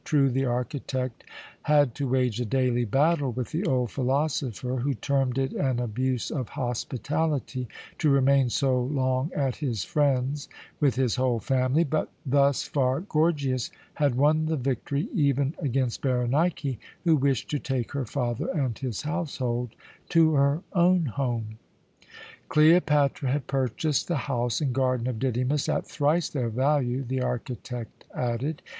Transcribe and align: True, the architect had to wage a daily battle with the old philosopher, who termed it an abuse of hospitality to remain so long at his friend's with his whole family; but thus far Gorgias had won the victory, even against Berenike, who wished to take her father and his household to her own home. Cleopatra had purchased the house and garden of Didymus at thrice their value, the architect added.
True, 0.03 0.31
the 0.31 0.45
architect 0.45 1.25
had 1.61 1.93
to 1.93 2.09
wage 2.09 2.41
a 2.41 2.45
daily 2.45 2.85
battle 2.85 3.31
with 3.31 3.51
the 3.51 3.63
old 3.67 3.91
philosopher, 3.91 4.77
who 4.77 4.95
termed 4.95 5.37
it 5.37 5.51
an 5.53 5.77
abuse 5.79 6.31
of 6.31 6.49
hospitality 6.49 7.67
to 7.99 8.09
remain 8.09 8.49
so 8.49 8.81
long 8.81 9.31
at 9.35 9.57
his 9.57 9.83
friend's 9.83 10.49
with 10.79 10.95
his 10.95 11.17
whole 11.17 11.37
family; 11.39 11.83
but 11.83 12.09
thus 12.25 12.63
far 12.63 13.01
Gorgias 13.01 13.69
had 13.93 14.15
won 14.15 14.47
the 14.47 14.57
victory, 14.57 15.07
even 15.13 15.53
against 15.59 16.01
Berenike, 16.01 16.79
who 17.03 17.15
wished 17.15 17.51
to 17.51 17.59
take 17.59 17.91
her 17.91 18.07
father 18.07 18.47
and 18.47 18.75
his 18.79 19.03
household 19.03 19.75
to 20.09 20.33
her 20.33 20.63
own 20.73 21.05
home. 21.05 21.59
Cleopatra 22.49 23.29
had 23.29 23.45
purchased 23.45 24.07
the 24.07 24.17
house 24.25 24.61
and 24.61 24.73
garden 24.73 25.05
of 25.05 25.19
Didymus 25.19 25.69
at 25.69 25.85
thrice 25.85 26.27
their 26.27 26.49
value, 26.49 27.03
the 27.03 27.21
architect 27.21 28.05
added. 28.15 28.63